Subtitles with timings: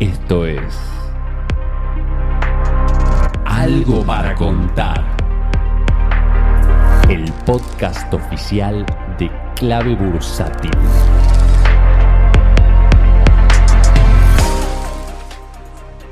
[0.00, 0.62] Esto es
[3.44, 5.04] Algo para contar.
[7.08, 8.86] El podcast oficial
[9.18, 10.70] de Clave Bursátil.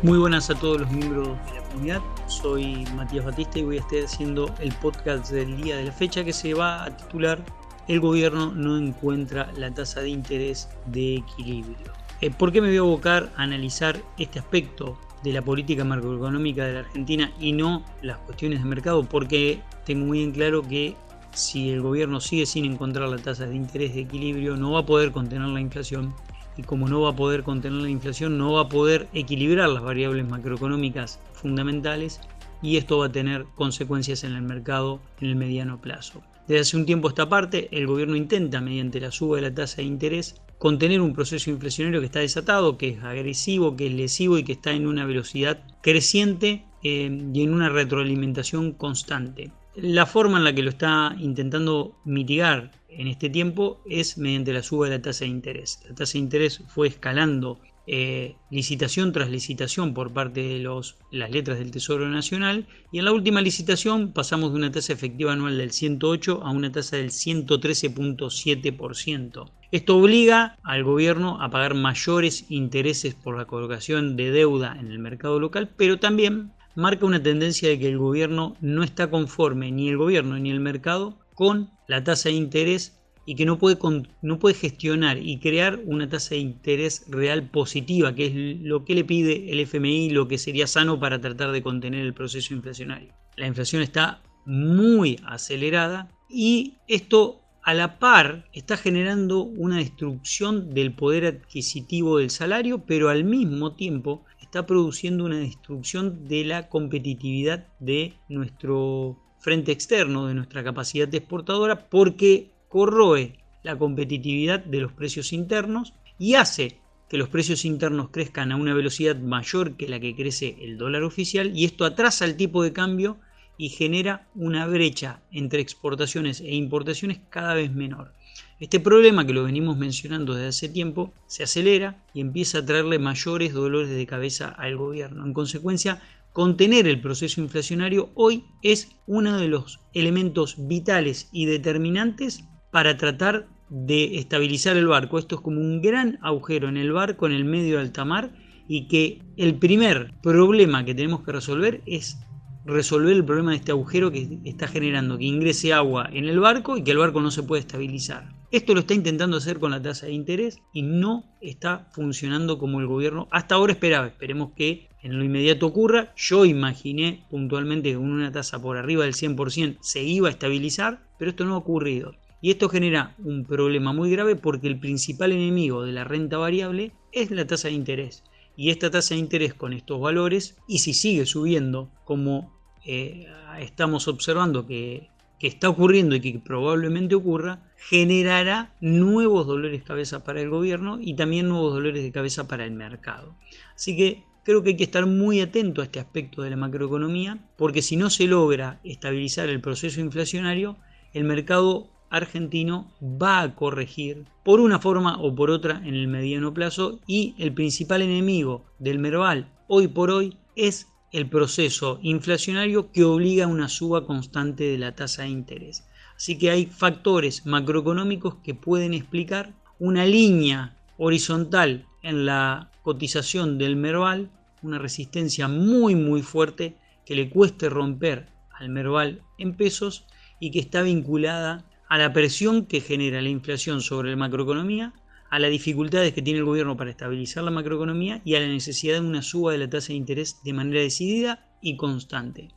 [0.00, 2.00] Muy buenas a todos los miembros de la comunidad.
[2.26, 6.24] Soy Matías Batista y voy a estar haciendo el podcast del día de la fecha
[6.24, 7.44] que se va a titular
[7.86, 12.03] El gobierno no encuentra la tasa de interés de equilibrio.
[12.24, 16.64] Eh, ¿Por qué me voy a abocar a analizar este aspecto de la política macroeconómica
[16.64, 19.04] de la Argentina y no las cuestiones de mercado?
[19.04, 20.96] Porque tengo muy en claro que
[21.34, 24.86] si el gobierno sigue sin encontrar la tasa de interés de equilibrio, no va a
[24.86, 26.14] poder contener la inflación
[26.56, 29.82] y como no va a poder contener la inflación, no va a poder equilibrar las
[29.82, 32.22] variables macroeconómicas fundamentales
[32.62, 36.22] y esto va a tener consecuencias en el mercado en el mediano plazo.
[36.48, 39.82] Desde hace un tiempo esta parte, el gobierno intenta, mediante la suba de la tasa
[39.82, 44.38] de interés, contener un proceso inflacionario que está desatado, que es agresivo, que es lesivo
[44.38, 49.50] y que está en una velocidad creciente eh, y en una retroalimentación constante.
[49.74, 54.62] La forma en la que lo está intentando mitigar en este tiempo es mediante la
[54.62, 55.80] suba de la tasa de interés.
[55.88, 61.30] La tasa de interés fue escalando eh, licitación tras licitación por parte de los, las
[61.30, 65.58] letras del Tesoro Nacional y en la última licitación pasamos de una tasa efectiva anual
[65.58, 69.50] del 108 a una tasa del 113.7%.
[69.74, 75.00] Esto obliga al gobierno a pagar mayores intereses por la colocación de deuda en el
[75.00, 79.88] mercado local, pero también marca una tendencia de que el gobierno no está conforme, ni
[79.88, 83.76] el gobierno ni el mercado, con la tasa de interés y que no puede,
[84.22, 88.94] no puede gestionar y crear una tasa de interés real positiva, que es lo que
[88.94, 93.12] le pide el FMI, lo que sería sano para tratar de contener el proceso inflacionario.
[93.34, 100.92] La inflación está muy acelerada y esto a la par está generando una destrucción del
[100.92, 107.66] poder adquisitivo del salario, pero al mismo tiempo está produciendo una destrucción de la competitividad
[107.80, 115.32] de nuestro frente externo, de nuestra capacidad exportadora, porque corroe la competitividad de los precios
[115.32, 120.14] internos y hace que los precios internos crezcan a una velocidad mayor que la que
[120.14, 123.18] crece el dólar oficial y esto atrasa el tipo de cambio
[123.56, 128.12] y genera una brecha entre exportaciones e importaciones cada vez menor.
[128.60, 132.98] Este problema que lo venimos mencionando desde hace tiempo se acelera y empieza a traerle
[132.98, 135.24] mayores dolores de cabeza al gobierno.
[135.24, 136.00] En consecuencia,
[136.32, 143.46] contener el proceso inflacionario hoy es uno de los elementos vitales y determinantes para tratar
[143.70, 145.18] de estabilizar el barco.
[145.18, 148.32] Esto es como un gran agujero en el barco en el medio de alta mar
[148.68, 152.18] y que el primer problema que tenemos que resolver es
[152.64, 156.76] resolver el problema de este agujero que está generando que ingrese agua en el barco
[156.76, 158.32] y que el barco no se puede estabilizar.
[158.50, 162.80] Esto lo está intentando hacer con la tasa de interés y no está funcionando como
[162.80, 164.06] el gobierno hasta ahora esperaba.
[164.06, 166.12] Esperemos que en lo inmediato ocurra.
[166.16, 171.02] Yo imaginé puntualmente que con una tasa por arriba del 100% se iba a estabilizar,
[171.18, 172.14] pero esto no ha ocurrido.
[172.40, 176.92] Y esto genera un problema muy grave porque el principal enemigo de la renta variable
[177.10, 178.22] es la tasa de interés.
[178.56, 182.54] Y esta tasa de interés con estos valores, y si sigue subiendo como
[182.84, 183.26] eh,
[183.60, 185.08] estamos observando que,
[185.40, 191.16] está ocurriendo y que probablemente ocurra, generará nuevos dolores de cabeza para el gobierno y
[191.16, 193.36] también nuevos dolores de cabeza para el mercado.
[193.74, 197.46] Así que creo que hay que estar muy atento a este aspecto de la macroeconomía,
[197.58, 200.78] porque si no se logra estabilizar el proceso inflacionario,
[201.12, 206.54] el mercado argentino va a corregir por una forma o por otra en el mediano
[206.54, 213.04] plazo y el principal enemigo del Merval hoy por hoy es el proceso inflacionario que
[213.04, 215.84] obliga a una suba constante de la tasa de interés.
[216.16, 223.76] Así que hay factores macroeconómicos que pueden explicar una línea horizontal en la cotización del
[223.76, 224.30] Merval,
[224.62, 230.06] una resistencia muy muy fuerte que le cueste romper al Merval en pesos
[230.40, 234.92] y que está vinculada a la presión que genera la inflación sobre la macroeconomía
[235.30, 239.00] a las dificultades que tiene el gobierno para estabilizar la macroeconomía y a la necesidad
[239.00, 242.50] de una suba de la tasa de interés de manera decidida y constante.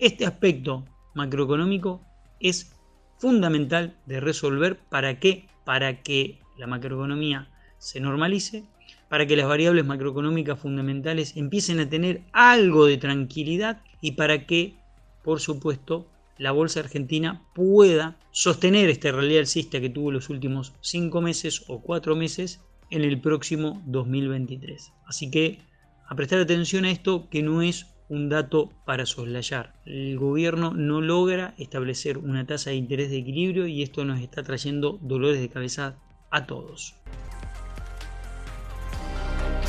[0.00, 0.84] Este aspecto
[1.14, 2.02] macroeconómico
[2.40, 2.72] es
[3.18, 5.46] fundamental de resolver para qué?
[5.64, 7.48] Para que la macroeconomía
[7.78, 8.64] se normalice,
[9.08, 14.74] para que las variables macroeconómicas fundamentales empiecen a tener algo de tranquilidad y para que,
[15.22, 16.08] por supuesto,
[16.38, 22.14] la bolsa argentina pueda sostener este alcista que tuvo los últimos 5 meses o 4
[22.16, 22.60] meses
[22.90, 24.92] en el próximo 2023.
[25.06, 25.60] Así que
[26.08, 29.74] a prestar atención a esto que no es un dato para soslayar.
[29.84, 34.42] El gobierno no logra establecer una tasa de interés de equilibrio y esto nos está
[34.42, 35.98] trayendo dolores de cabeza
[36.30, 36.94] a todos.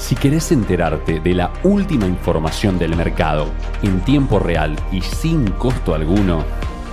[0.08, 3.48] Si querés enterarte de la última información del mercado
[3.84, 6.46] en tiempo real y sin costo alguno,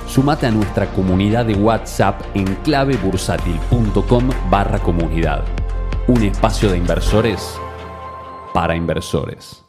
[0.08, 5.44] sumate a nuestra comunidad de WhatsApp en clavebursátil.com barra comunidad.
[6.08, 7.56] Un espacio de inversores
[8.52, 9.63] para inversores.